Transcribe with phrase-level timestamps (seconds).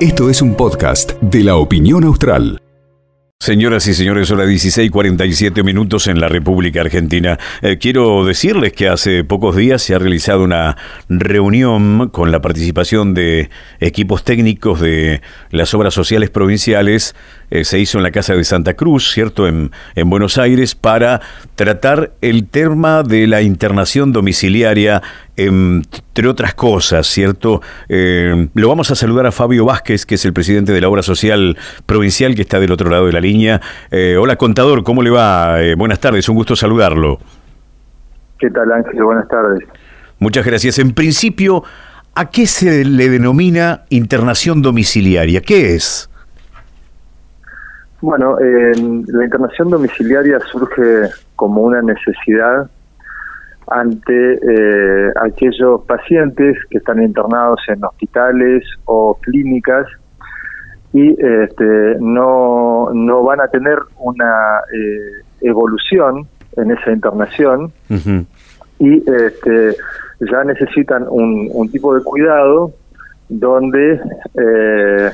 [0.00, 2.62] Esto es un podcast de la opinión austral.
[3.38, 7.38] Señoras y señores, hora 16:47 minutos en la República Argentina.
[7.60, 10.76] Eh, quiero decirles que hace pocos días se ha realizado una
[11.08, 15.20] reunión con la participación de equipos técnicos de
[15.50, 17.14] las obras sociales provinciales.
[17.50, 21.20] Eh, se hizo en la Casa de Santa Cruz, ¿cierto?, en, en Buenos Aires, para
[21.54, 25.02] tratar el tema de la internación domiciliaria
[25.36, 27.60] entre otras cosas, ¿cierto?
[27.88, 31.02] Eh, lo vamos a saludar a Fabio Vázquez, que es el presidente de la Obra
[31.02, 33.60] Social Provincial, que está del otro lado de la línea.
[33.90, 35.56] Eh, hola, contador, ¿cómo le va?
[35.76, 37.18] Buenas tardes, un gusto saludarlo.
[38.38, 39.02] ¿Qué tal, Ángel?
[39.02, 39.60] Buenas tardes.
[40.18, 40.78] Muchas gracias.
[40.78, 41.64] En principio,
[42.14, 45.42] ¿a qué se le denomina internación domiciliaria?
[45.42, 46.08] ¿Qué es?
[48.06, 52.70] Bueno, la internación domiciliaria surge como una necesidad
[53.66, 59.88] ante eh, aquellos pacientes que están internados en hospitales o clínicas
[60.92, 67.72] y este, no, no van a tener una eh, evolución en esa internación
[68.78, 69.74] y este,
[70.20, 72.70] ya necesitan un, un, tipo de cuidado
[73.28, 74.00] donde
[74.34, 75.10] eh,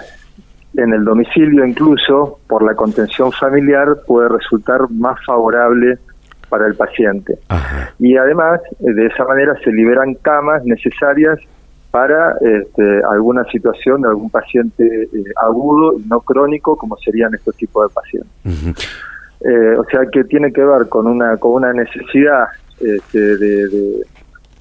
[0.82, 5.98] en el domicilio incluso por la contención familiar puede resultar más favorable
[6.48, 7.38] para el paciente.
[7.98, 11.38] Y además, eh, de esa manera se liberan camas necesarias
[11.90, 15.08] para este, alguna situación de algún paciente eh,
[15.42, 18.88] agudo y no crónico, como serían estos tipos de pacientes.
[19.40, 22.44] Eh, o sea que tiene que ver con una con una necesidad
[22.78, 24.06] este, de,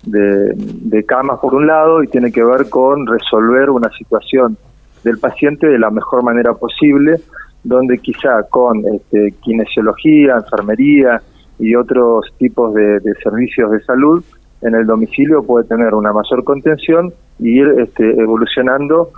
[0.04, 4.58] de, camas por un lado y tiene que ver con resolver una situación
[5.04, 7.20] del paciente de la mejor manera posible,
[7.64, 11.22] donde quizá con este, kinesiología, enfermería,
[11.62, 14.24] y otros tipos de, servicios de salud
[14.62, 19.12] en el domicilio puede tener una mayor contención y ir este, evolucionando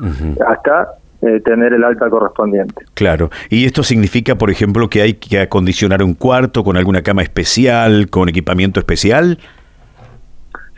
[0.46, 0.90] hasta
[1.22, 2.84] eh, tener el alta correspondiente.
[2.94, 3.30] Claro.
[3.50, 8.10] ¿Y esto significa, por ejemplo, que hay que acondicionar un cuarto con alguna cama especial,
[8.10, 9.38] con equipamiento especial?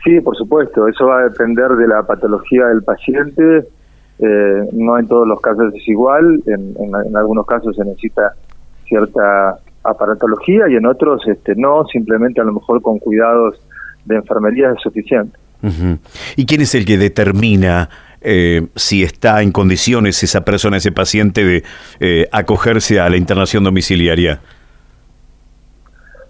[0.04, 0.86] Sí, por supuesto.
[0.86, 3.66] Eso va a depender de la patología del paciente.
[4.18, 6.42] Eh, no en todos los casos es igual.
[6.46, 8.32] en algunos casos se necesita
[8.86, 13.60] cierta aparatología y en otros este, no, simplemente a lo mejor con cuidados
[14.04, 15.38] de enfermería es suficiente.
[16.36, 17.88] ¿Y quién es el que determina
[18.20, 21.64] eh, si está en condiciones esa persona, ese paciente, de
[21.98, 24.40] eh, acogerse a la internación domiciliaria?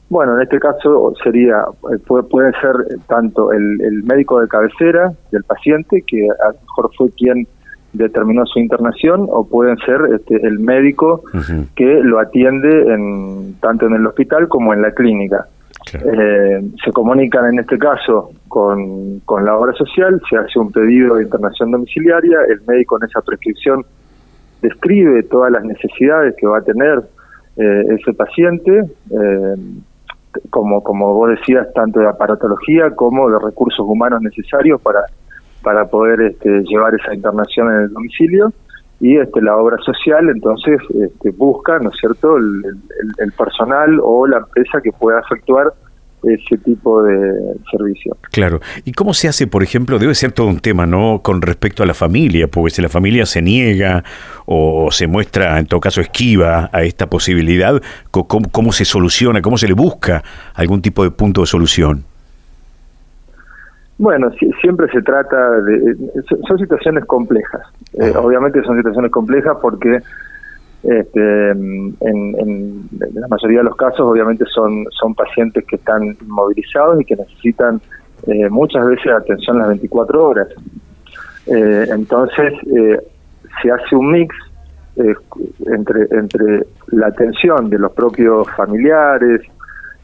[0.09, 5.13] Bueno, en este caso sería eh, puede, puede ser tanto el, el médico de cabecera
[5.33, 7.47] del paciente, que a lo mejor fue quien
[7.97, 11.23] determinó su internación o pueden ser este, el médico
[11.75, 15.47] que lo atiende en, tanto en el hospital como en la clínica.
[15.93, 21.15] Eh, se comunican en este caso con, con la obra social, se hace un pedido
[21.15, 23.85] de internación domiciliaria, el médico en esa prescripción
[24.63, 27.03] describe todas las necesidades que va a tener
[27.57, 28.81] eh, ese paciente,
[29.11, 29.55] eh,
[30.51, 35.01] como, como vos decías, tanto de aparatología como de recursos humanos necesarios para
[35.67, 38.53] para poder este, llevar esa internación en el domicilio
[39.01, 44.37] y este, la obra social entonces este, busca, ¿no es cierto?, el, personal o la
[44.39, 45.73] empresa que pueda efectuar
[46.23, 48.17] ese tipo de servicio.
[48.31, 48.61] Claro.
[48.85, 51.87] ¿Y cómo se hace, por ejemplo, debe ser todo un tema, ¿no?, con respecto a
[51.87, 54.05] la familia, porque si la familia se niega
[54.45, 57.83] o se muestra, en todo caso, esquiva a esta posibilidad,
[58.13, 60.23] ¿cómo, cómo se soluciona, cómo se le busca
[60.55, 62.05] algún tipo de punto de solución?
[63.99, 64.31] Bueno,
[64.61, 65.97] siempre se trata de...
[66.47, 67.63] Son situaciones complejas.
[67.95, 70.01] Eh, obviamente son situaciones complejas porque
[70.83, 77.05] este, en, la mayoría de los casos obviamente son, son pacientes que están inmovilizados y
[77.07, 77.81] que necesitan
[78.27, 80.49] eh, muchas veces atención las 24 horas.
[81.47, 82.53] Eh, entonces
[83.63, 84.35] se hace un mix
[85.67, 89.41] entre, entre la atención de los propios familiares,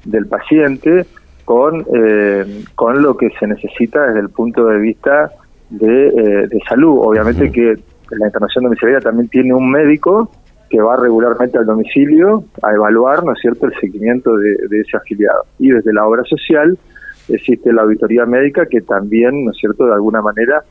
[0.05, 1.07] del paciente,
[1.45, 5.31] con, eh, con lo que se necesita desde el punto de vista
[5.71, 6.99] de, eh, salud.
[7.01, 7.77] Obviamente que
[8.11, 10.31] la internación domiciliaria también tiene un médico
[10.69, 15.45] que va regularmente al domicilio a evaluar, ¿no es cierto?, el seguimiento de, ese afiliado.
[15.59, 16.79] Y desde la obra social
[17.29, 20.63] existe la auditoría médica que también, ¿no es cierto?, de alguna manera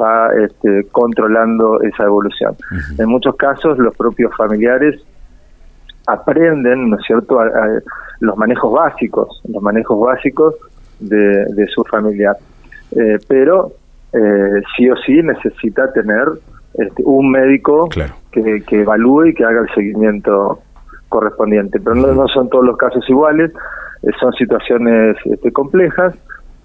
[0.00, 2.56] va este, controlando esa evolución.
[2.98, 5.00] En muchos casos los propios familiares
[6.06, 7.38] aprenden, ¿no es cierto?,
[8.20, 10.54] los manejos básicos, los manejos básicos
[11.00, 12.36] de, su familiar.
[12.92, 13.72] Eh, pero
[14.12, 16.28] eh, sí o sí necesita tener
[16.74, 17.88] este, un médico
[18.30, 20.60] que, evalúe y que haga el seguimiento
[21.08, 21.80] correspondiente.
[21.80, 23.52] Pero no, son todos los casos iguales,
[24.02, 26.14] eh, son situaciones este, complejas,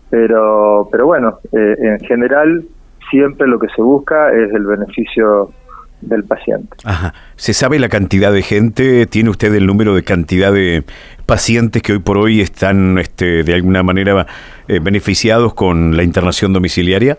[0.10, 2.66] pero, pero bueno, en general
[3.10, 5.52] siempre lo que se busca es el beneficio
[6.02, 6.76] del paciente.
[6.84, 7.14] Ajá.
[7.36, 9.06] ¿Se sabe la cantidad de gente?
[9.06, 10.84] ¿Tiene usted el número de cantidad de
[11.26, 14.26] pacientes que hoy por hoy están este, de alguna manera
[14.68, 17.18] eh, beneficiados con la internación domiciliaria?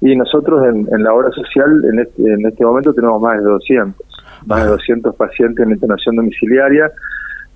[0.00, 3.94] Y nosotros en, la obra social en este, en este momento tenemos más de 200,
[4.46, 6.90] más de 200 pacientes en internación domiciliaria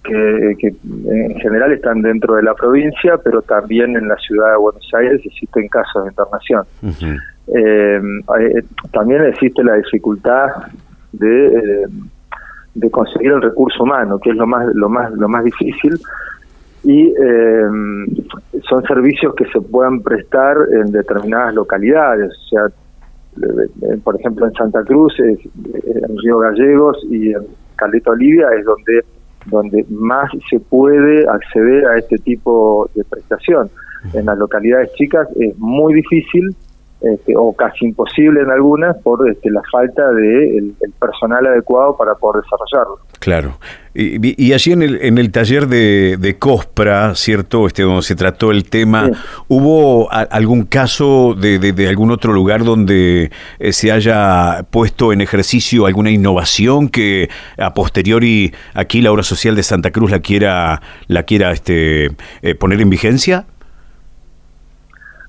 [0.03, 0.75] que,
[1.09, 5.21] en general están dentro de la provincia, pero también en la ciudad de Buenos Aires
[5.25, 6.65] existen casos de internación.
[7.55, 8.01] Eh,
[8.93, 10.49] también existe la dificultad
[11.13, 11.87] de, eh,
[12.75, 15.99] de conseguir el recurso humano, que es lo más lo más lo más difícil
[16.83, 17.13] y
[18.67, 22.67] son servicios que se puedan prestar en determinadas localidades, o sea,
[24.03, 25.39] por ejemplo en Santa Cruz, en
[26.23, 27.43] Río Gallegos y en
[27.77, 29.05] Caleta Olivia es donde
[29.47, 33.71] donde más se puede acceder a este tipo de prestación.
[34.15, 36.55] En las localidades chicas es muy difícil
[37.01, 42.15] este, o casi imposible en algunas por este, la falta de el, personal adecuado para
[42.15, 42.99] poder desarrollarlo.
[43.19, 43.59] Claro.
[43.95, 47.67] Y, allí en el, en el taller de, de, COSPRA, ¿cierto?
[47.67, 49.11] Este, donde se trató el tema,
[49.49, 55.87] ¿hubo algún caso de, de, algún otro lugar donde eh, se haya puesto en ejercicio
[55.87, 61.25] alguna innovación que a posteriori aquí la obra social de Santa Cruz la quiera, la
[61.25, 62.11] quiera este,
[62.43, 63.47] eh, poner en vigencia?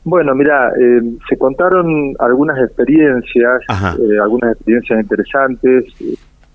[0.03, 5.85] Bueno, mira, eh, se contaron algunas experiencias, eh, algunas experiencias interesantes.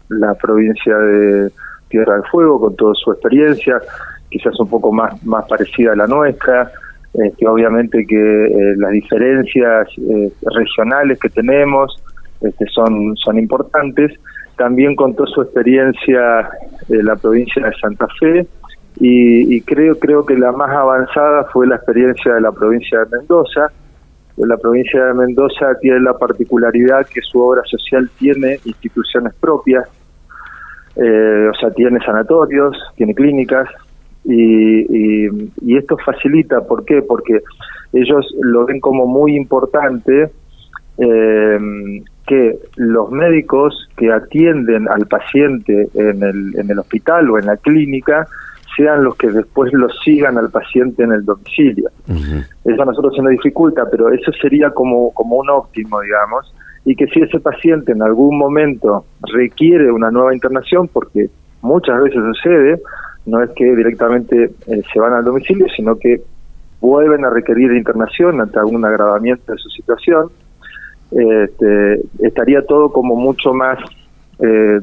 [0.08, 1.50] La provincia de
[1.88, 3.80] Tierra del Fuego, con toda su experiencia,
[4.30, 6.72] quizás un poco más, más parecida a la nuestra,
[7.14, 9.88] este, obviamente que eh, las diferencias
[10.42, 12.02] regionales que tenemos
[12.40, 14.12] este, son, son importantes.
[14.56, 16.48] También contó su experiencia
[16.88, 18.46] la provincia de Santa Fe,
[18.98, 23.70] y, creo creo que la más avanzada fue la experiencia de la provincia de Mendoza.
[24.36, 29.86] La provincia de Mendoza tiene la particularidad que su obra social tiene instituciones propias,
[30.96, 33.68] eh, o sea, tiene sanatorios, tiene clínicas,
[34.24, 35.26] y,
[35.62, 37.00] y, esto facilita, ¿por qué?
[37.02, 37.42] Porque
[37.92, 40.30] ellos lo ven como muy importante
[40.98, 41.58] eh,
[42.26, 47.56] que los médicos que atienden al paciente en el, en el hospital o en la
[47.56, 48.26] clínica
[48.76, 51.88] sean los que después lo sigan al paciente en el domicilio.
[52.64, 56.94] Eso a nosotros se nos dificulta, pero eso sería como, como un óptimo, digamos, y
[56.94, 61.28] que si ese paciente en algún momento requiere una nueva internación, porque
[61.62, 62.80] muchas veces sucede,
[63.26, 66.22] no es que directamente eh, se van al domicilio, sino que
[66.80, 70.30] vuelven a requerir internación ante algún agravamiento de su situación,
[71.10, 73.78] este, estaría todo como mucho más
[74.38, 74.80] eh,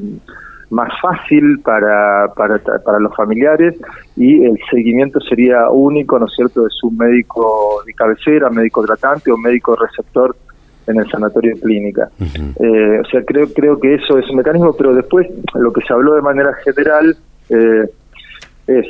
[0.70, 3.74] más fácil para, para, para los familiares
[4.16, 9.30] y el seguimiento sería único, ¿no es cierto?, de su médico de cabecera, médico tratante
[9.30, 10.34] o médico receptor
[10.86, 12.10] en el sanatorio de clínica.
[12.20, 15.92] Eh, o sea, creo, creo que eso es un mecanismo, pero después lo que se
[15.92, 17.16] habló de manera general
[17.48, 17.88] eh,
[18.66, 18.86] es,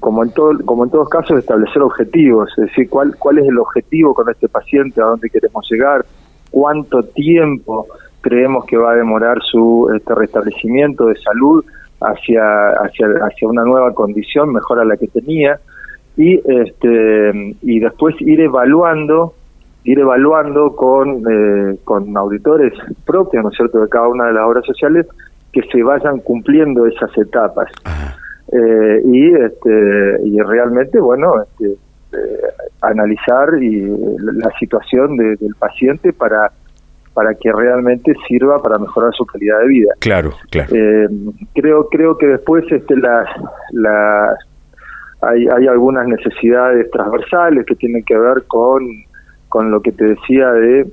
[0.00, 3.58] como en, todo, como en todos casos, establecer objetivos, es decir, cuál, cuál es el
[3.58, 6.04] objetivo con este paciente, a dónde queremos llegar,
[6.50, 7.86] cuánto tiempo
[8.20, 11.64] creemos que va a demorar su este restablecimiento de salud
[12.00, 15.58] hacia, hacia, hacia una nueva condición mejor a la que tenía.
[16.16, 19.34] Y este y después ir evaluando
[19.84, 22.72] ir evaluando con eh, con auditores
[23.06, 25.06] propios no es cierto de cada una de las obras sociales
[25.52, 27.70] que se vayan cumpliendo esas etapas.
[28.50, 31.76] Eh, y este y realmente bueno este,
[32.12, 32.40] eh,
[32.80, 33.86] analizar y
[34.22, 36.50] la situación del paciente para
[37.18, 39.92] para que realmente sirva para mejorar su calidad de vida.
[39.98, 40.72] Claro, claro.
[40.72, 41.08] Eh,
[41.52, 43.26] creo creo que después este las
[43.72, 44.38] las
[45.22, 48.86] hay, hay algunas necesidades transversales que tienen que ver con
[49.48, 50.86] con lo que te decía de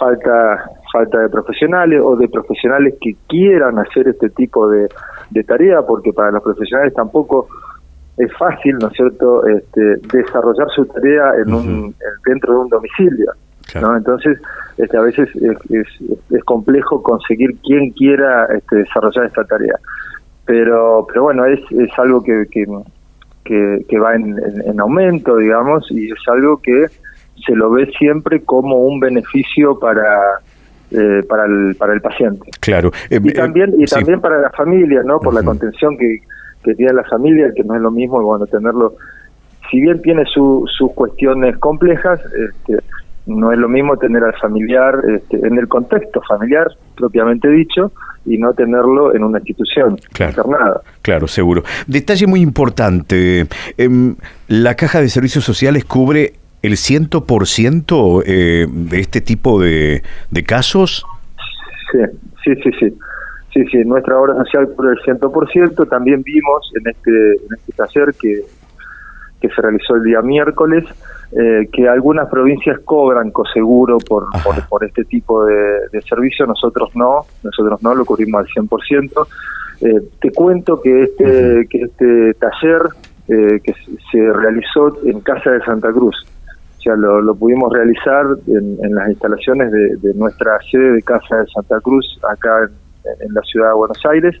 [0.00, 4.88] falta falta de profesionales o de profesionales que quieran hacer este tipo de,
[5.30, 7.46] de tarea porque para los profesionales tampoco
[8.16, 11.94] es fácil, ¿no es cierto?, este, desarrollar su tarea en un,
[12.26, 13.32] dentro de un domicilio.
[13.80, 13.96] ¿No?
[13.96, 14.38] Entonces,
[14.78, 15.86] este, a veces es,
[16.30, 19.74] es, complejo conseguir quien quiera este, desarrollar esta tarea.
[20.46, 22.64] Pero, pero bueno, es, es algo que, que,
[23.88, 26.86] que, va en, en, aumento, digamos, y es algo que
[27.46, 30.40] se lo ve siempre como un beneficio para,
[30.90, 32.50] eh, para, el, para el paciente.
[32.60, 32.90] Claro.
[33.10, 35.20] Eh, y también, y también para la familia, ¿no?
[35.20, 36.18] Por la contención que,
[36.64, 38.94] que tiene la familia, que no es lo mismo, bueno, tenerlo,
[39.70, 42.78] si bien tiene su, sus cuestiones complejas, este,
[43.28, 46.66] no es lo mismo tener al familiar este, en el contexto familiar
[46.96, 47.92] propiamente dicho
[48.24, 50.80] y no tenerlo en una institución claro, internada.
[51.02, 51.62] Claro, seguro.
[51.86, 54.16] Detalle muy importante, em,
[54.48, 56.32] la caja de servicios sociales cubre
[56.62, 61.04] el 100% eh, de este tipo de, de casos?
[61.92, 61.98] Sí,
[62.44, 62.98] sí, sí, sí.
[63.52, 65.88] Sí, sí, nuestra obra social por el 100%.
[65.88, 68.42] También vimos en este, en este taller que,
[69.40, 70.84] que se realizó el día miércoles
[71.32, 76.90] eh, que algunas provincias cobran coseguro por, por, por, este tipo de, de, servicio, nosotros
[76.94, 79.26] no, nosotros no lo cubrimos al 100%.
[79.80, 82.82] Eh, te cuento que este, que este taller
[83.28, 83.74] eh, que
[84.10, 86.16] se realizó en Casa de Santa Cruz,
[86.78, 91.02] o sea, lo, lo pudimos realizar en, en las instalaciones de, de, nuestra sede de
[91.02, 94.34] Casa de Santa Cruz, acá en, en la ciudad de Buenos Aires.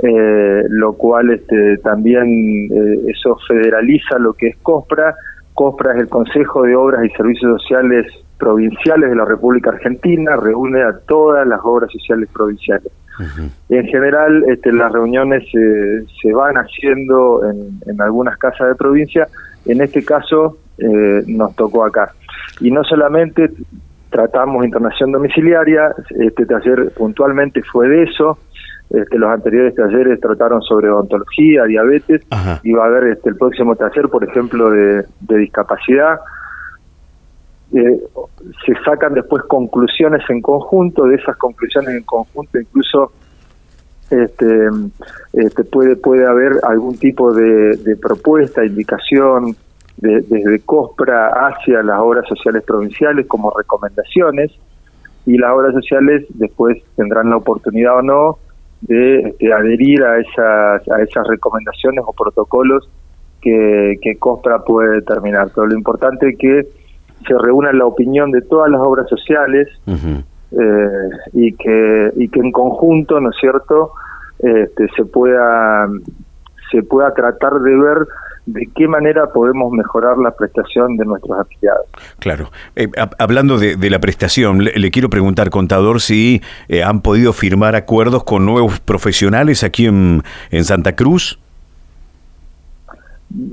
[0.00, 5.14] Eh, lo cual este, también eh, eso federaliza lo que es COSPRA.
[5.58, 8.06] COSPRA es el Consejo de Obras y Servicios Sociales
[8.38, 12.92] Provinciales de la República Argentina, reúne a todas las obras sociales provinciales.
[13.18, 13.50] Uh -huh.
[13.70, 19.26] En general, este, las reuniones eh, se van haciendo en, en, algunas casas de provincia,
[19.66, 22.12] en este caso eh, nos tocó acá.
[22.60, 23.50] Y no solamente
[24.10, 28.38] tratamos internación domiciliaria, este taller puntualmente fue de eso,
[28.90, 32.60] este, los anteriores talleres trataron sobre odontología, diabetes, Ajá.
[32.62, 36.20] y va a haber este, el próximo taller, por ejemplo, de, de discapacidad.
[37.72, 38.00] Eh,
[38.64, 43.12] se sacan después conclusiones en conjunto, de esas conclusiones en conjunto incluso
[44.08, 44.68] este,
[45.34, 49.54] este puede puede haber algún tipo de, de propuesta, indicación
[49.98, 54.50] de, desde COSPRA hacia las obras sociales provinciales como recomendaciones
[55.26, 58.38] y las obras sociales después tendrán la oportunidad o no
[58.82, 62.88] de este, adherir a esas, a esas recomendaciones o protocolos
[63.40, 65.48] que, que COSPRA puede determinar.
[65.54, 66.66] Pero lo importante es que
[67.26, 70.24] se reúna la opinión de todas las obras sociales uh -huh.
[70.52, 73.92] eh, y que y que en conjunto, ¿no es cierto?,
[74.38, 75.88] este, se pueda
[76.70, 78.06] se pueda tratar de ver
[78.52, 81.86] de qué manera podemos mejorar la prestación de nuestros afiliados.
[82.18, 82.48] Claro.
[82.76, 82.88] Eh,
[83.18, 87.76] hablando de, de, la prestación, le, le, quiero preguntar, contador, si eh, han podido firmar
[87.76, 91.38] acuerdos con nuevos profesionales aquí en, en Santa Cruz.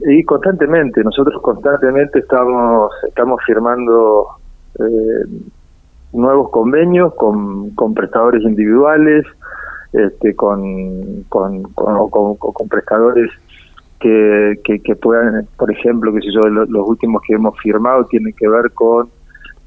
[0.07, 4.27] Y constantemente, nosotros constantemente estamos estamos firmando
[4.79, 5.27] eh,
[6.13, 9.25] nuevos convenios con, con prestadores individuales,
[9.91, 13.29] este, con, con, con, con, con prestadores
[13.99, 18.33] que, que, que, puedan, por ejemplo, que sé yo, los, últimos que hemos firmado tienen
[18.33, 19.09] que ver con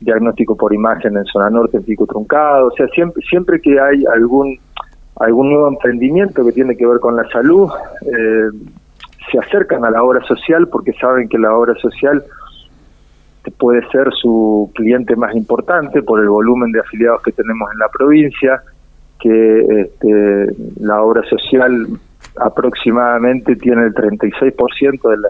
[0.01, 4.05] diagnóstico por imagen en zona norte, en pico truncado, o sea, siempre, siempre que hay
[4.15, 4.59] algún
[5.17, 7.69] algún nuevo emprendimiento que tiene que ver con la salud,
[8.03, 8.51] eh,
[9.33, 12.23] se acercan a la obra social porque saben que la obra social
[13.57, 17.89] puede ser su cliente más importante por el volumen de afiliados que tenemos en la
[17.89, 18.63] provincia,
[19.19, 21.89] que este, la obra social
[22.41, 25.29] aproximadamente tiene el 36% de la,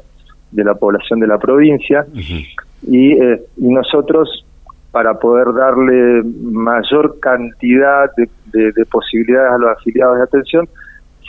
[0.52, 2.06] de la población de la provincia.
[2.12, 2.46] Uh -huh.
[2.82, 4.44] y, eh, y nosotros
[4.90, 10.68] para poder darle mayor cantidad de, de, de, posibilidades a los afiliados de atención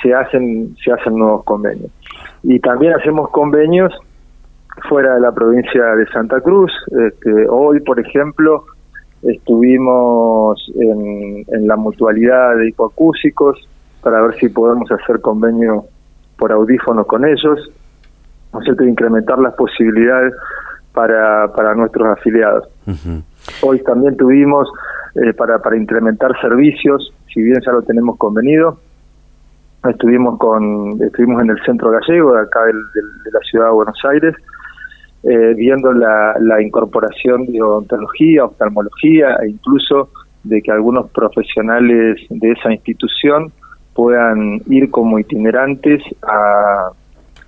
[0.01, 1.91] se hacen se hacen nuevos convenios.
[2.43, 3.93] Y también hacemos convenios
[4.87, 6.71] fuera de la provincia de Santa Cruz.
[7.07, 8.63] Este, hoy por ejemplo
[9.23, 13.67] estuvimos en, en la mutualidad de hipoacúsicos
[14.01, 15.85] para ver si podemos hacer convenio
[16.37, 17.71] por audífono con ellos,
[18.53, 18.83] ¿no es cierto?
[18.83, 20.33] incrementar las posibilidades
[20.93, 22.67] para, para nuestros afiliados.
[22.87, 23.23] Uh -huh.
[23.61, 24.69] Hoy también tuvimos
[25.15, 28.79] eh, para, para incrementar servicios, si bien ya lo tenemos convenido,
[29.87, 33.71] estuvimos con estuvimos en el centro gallego de acá del, del, de la ciudad de
[33.71, 34.35] Buenos Aires
[35.23, 40.09] eh, viendo la, la incorporación de odontología, oftalmología e incluso
[40.43, 43.51] de que algunos profesionales de esa institución
[43.93, 46.91] puedan ir como itinerantes a,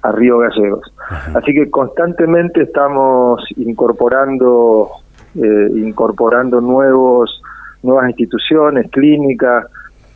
[0.02, 0.94] a Río Gallegos.
[1.10, 1.40] Ajá.
[1.40, 4.90] Así que constantemente estamos incorporando
[5.36, 7.42] eh, incorporando nuevos
[7.84, 9.66] nuevas instituciones, clínicas.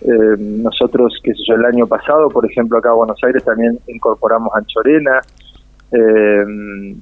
[0.01, 4.53] Eh, nosotros, que yo, el año pasado, por ejemplo, acá en Buenos Aires también incorporamos
[4.55, 5.21] Anchorena.
[5.91, 6.95] Eh,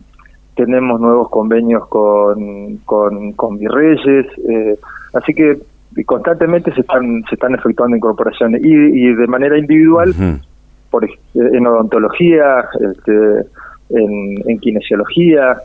[0.55, 4.27] tenemos nuevos convenios con, con, con Virreyes.
[4.47, 4.77] Eh,
[5.13, 5.57] así que
[6.05, 10.41] constantemente se están se están efectuando incorporaciones y, y de manera individual uh -huh.
[10.89, 13.45] por en odontología este,
[13.89, 15.57] en, en, kinesiología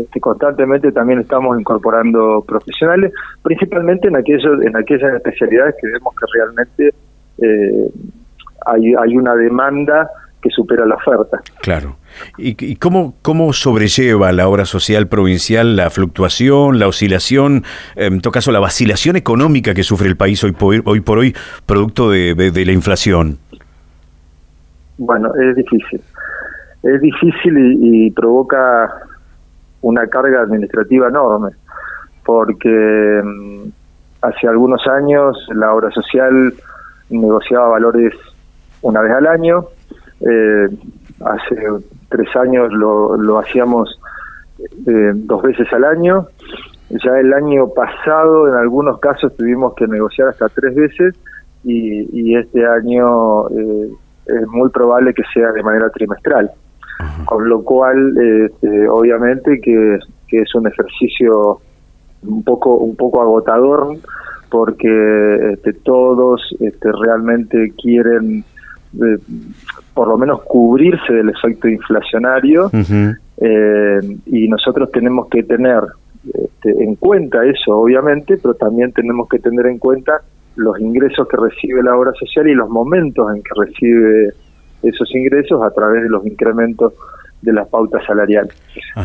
[0.00, 3.12] este, constantemente también estamos incorporando profesionales
[3.42, 6.94] principalmente en aquellos en aquellas especialidades que vemos que realmente
[7.42, 7.90] eh,
[8.66, 10.08] hay hay una demanda
[10.44, 11.40] que supera la oferta.
[11.62, 11.96] Claro.
[12.36, 17.64] ¿Y, y cómo, cómo sobrelleva la obra social provincial la fluctuación, la oscilación,
[17.96, 21.34] en todo caso la vacilación económica que sufre el país hoy por hoy, por hoy
[21.64, 23.38] producto de, de, de la inflación?
[24.98, 26.02] Bueno, es difícil.
[26.82, 28.90] Es difícil y, y provoca
[29.80, 31.52] una carga administrativa enorme,
[32.26, 33.62] porque mm,
[34.20, 36.52] hace algunos años la obra social
[37.08, 38.12] negociaba valores
[38.82, 39.64] una vez al año,
[40.26, 40.68] eh,
[41.20, 41.56] hace
[42.08, 44.00] tres años lo, lo hacíamos
[44.86, 46.28] eh, dos veces al año,
[46.90, 51.14] ya el año pasado en algunos casos tuvimos que negociar hasta tres veces
[51.64, 53.90] y, este año eh,
[54.26, 56.50] es muy probable que sea de manera trimestral,
[57.24, 61.60] con lo cual este, obviamente que, que es un ejercicio
[62.22, 63.96] un poco un poco agotador
[64.50, 68.44] porque este, todos este, realmente quieren
[68.94, 69.18] eh,
[69.94, 75.82] por lo menos cubrirse del efecto inflacionario eh, y nosotros tenemos que tener
[76.26, 80.20] este, en cuenta eso obviamente pero también tenemos que tener en cuenta
[80.56, 84.32] los ingresos que recibe la obra social y los momentos en que recibe
[84.82, 86.92] esos ingresos a través de los incrementos
[87.44, 88.54] de las pautas salariales.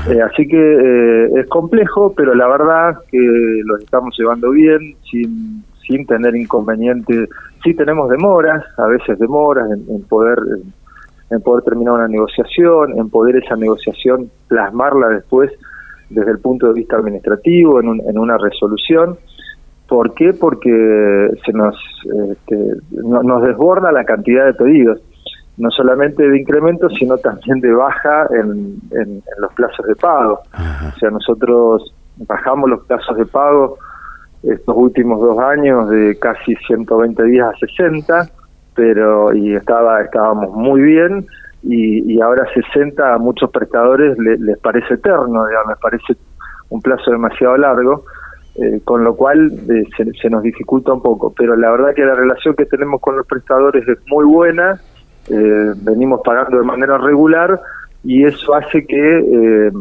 [0.10, 3.20] Eh, así que eh, es complejo, pero la verdad que
[3.66, 7.30] lo estamos llevando bien, sin, sin tener inconvenientes.
[7.64, 10.38] Sí tenemos demoras, a veces demoras en, poder
[11.30, 15.52] en poder terminar una negociación, en poder esa negociación plasmarla después
[16.10, 19.18] desde el punto de vista administrativo en, en una resolución.
[19.88, 20.34] ¿Por qué?
[20.34, 21.76] Porque se nos,
[22.32, 22.58] este,
[22.92, 25.02] nos desborda la cantidad de pedidos
[25.60, 30.40] no solamente de incremento, sino también de baja en, en, los plazos de pago.
[30.54, 33.78] O sea, nosotros bajamos los plazos de pago
[34.42, 38.30] estos últimos dos años de casi 120 días a 60,
[38.76, 41.26] pero y estaba estábamos muy bien
[41.64, 46.16] y, ahora 60 a muchos prestadores les parece eterno, digamos, les parece
[46.70, 48.06] un plazo demasiado largo.
[48.56, 51.34] Eh, con lo cual eh, se, se, nos dificulta un poco.
[51.38, 54.82] Pero la verdad que la relación que tenemos con los prestadores es muy buena
[55.30, 57.62] eh, venimos pagando de manera regular
[58.04, 59.72] y eso hace que eh,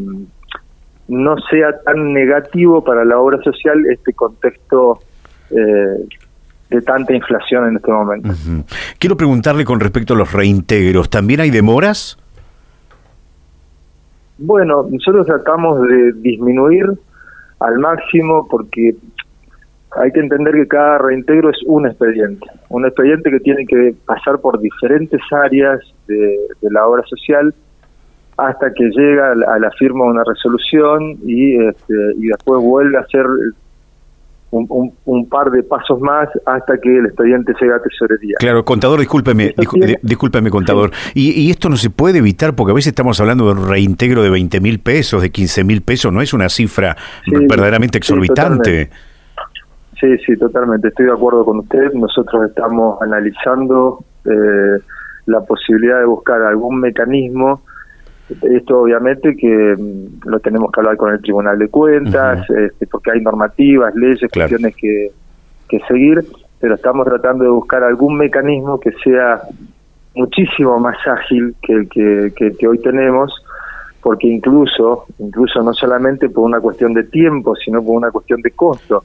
[1.09, 4.99] no sea tan negativo para la obra social este contexto
[6.71, 8.31] de tanta inflación en este momento.
[8.99, 12.19] Quiero preguntarle con respecto a los reintegros, ¿también hay demoras?
[14.39, 16.87] Bueno, nosotros tratamos de disminuir
[17.61, 18.95] al máximo porque
[19.97, 24.39] hay que entender que cada reintegro es un expediente, un expediente que tiene que pasar
[24.39, 27.55] por diferentes áreas de, la obra social
[28.37, 33.01] hasta que llega a la firma de una resolución y, este, y después vuelve a
[33.01, 33.25] hacer
[34.51, 38.37] un, par de pasos más hasta que el expediente llegue a tesorería.
[38.39, 39.55] Claro, contador, discúlpeme,
[40.03, 40.91] discúlpeme, contador.
[41.15, 44.31] Y, esto no se puede evitar porque a veces estamos hablando de un reintegro de
[44.31, 48.91] 20 mil pesos, de 15 mil pesos, no es una cifra verdaderamente exorbitante.
[50.01, 50.89] Sí, sí, totalmente.
[50.89, 51.93] Estoy de acuerdo con usted.
[51.93, 54.81] Nosotros estamos analizando eh,
[55.27, 57.63] la posibilidad de buscar algún mecanismo.
[58.43, 63.13] Esto obviamente que mm, lo tenemos que hablar con el Tribunal de Cuentas, este, porque
[63.13, 65.11] hay normativas, leyes, cuestiones que,
[65.69, 66.25] que seguir,
[66.61, 69.43] pero estamos tratando de buscar algún mecanismo que sea
[70.15, 73.33] muchísimo más ágil que el que, que hoy tenemos
[74.03, 78.53] porque incluso, incluso no solamente por una cuestión de tiempo, sino por una cuestión de
[78.53, 79.05] costo.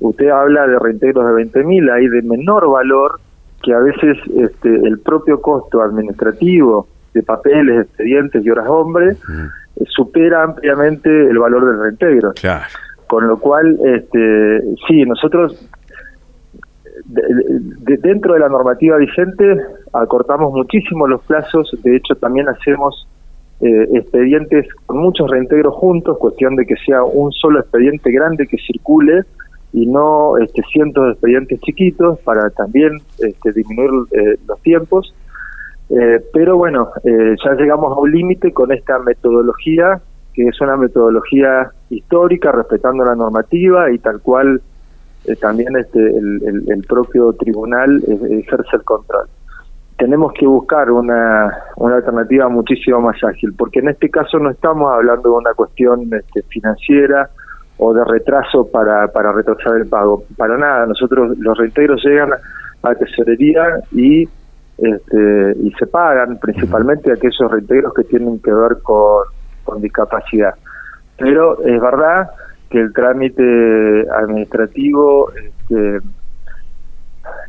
[0.00, 3.20] Usted habla de reintegros de 20 mil, hay de menor valor
[3.62, 9.84] que a veces este, el propio costo administrativo de papeles, expedientes y horas hombre eh,
[9.86, 12.32] supera ampliamente el valor del reintegro.
[13.06, 15.68] Con lo cual, este, sí, nosotros
[17.06, 19.44] dentro de la normativa vigente
[19.92, 23.06] acortamos muchísimo los plazos, de hecho también hacemos
[23.60, 28.56] eh, expedientes con muchos reintegros juntos, cuestión de que sea un solo expediente grande que
[28.58, 29.22] circule
[29.72, 35.14] y no este, cientos de expedientes chiquitos para también este, disminuir eh, los tiempos.
[35.90, 40.00] Eh, pero bueno, ya llegamos a un límite con esta metodología,
[40.32, 44.60] que es una metodología histórica, respetando la normativa y tal cual
[45.40, 49.26] también este, el, el propio tribunal ejerce el control
[49.96, 54.92] tenemos que buscar una, una alternativa muchísimo más ágil, porque en este caso no estamos
[54.92, 57.30] hablando de una cuestión este, financiera
[57.78, 60.24] o de retraso para, para retrasar el pago.
[60.36, 62.30] Para nada, nosotros los reintegros llegan
[62.82, 64.28] a tesorería y
[64.78, 69.24] este, y se pagan principalmente aquellos reintegros que tienen que ver con,
[69.64, 70.54] con discapacidad.
[71.18, 72.30] Pero es verdad
[72.70, 75.98] que el trámite administrativo este,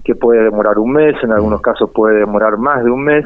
[0.03, 3.25] que puede demorar un mes, en algunos casos puede demorar más de un mes,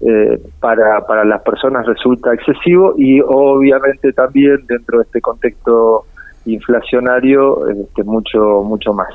[0.00, 6.04] eh, para, para las personas resulta excesivo y obviamente también dentro de este contexto
[6.44, 9.08] inflacionario este, mucho mucho más.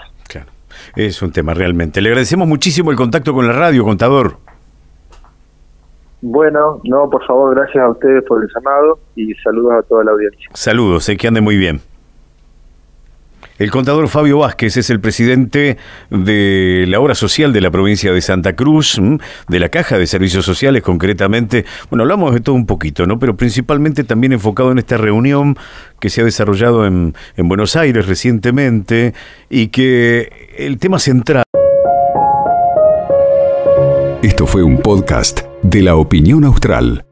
[0.95, 2.01] Es un tema realmente.
[2.01, 4.38] Le agradecemos muchísimo el contacto con la radio, contador.
[6.21, 10.12] Bueno, no, por favor, gracias a ustedes por el llamado y saludos a toda la
[10.12, 10.49] audiencia.
[10.53, 11.82] Saludos, sé que ande muy bien.
[13.60, 15.78] El contador Fabio Vázquez es el presidente
[16.10, 19.02] de la obra social de la provincia de Santa Cruz,
[19.50, 21.65] de la Caja de Servicios Sociales concretamente.
[21.89, 23.19] Bueno, hablamos de todo un poquito, ¿no?
[23.19, 25.58] Pero principalmente también enfocado en esta reunión
[26.00, 29.13] que se ha desarrollado en, en Buenos Aires recientemente
[29.50, 31.43] y que el tema central...
[34.24, 37.09] Esto fue un podcast de la opinión austral.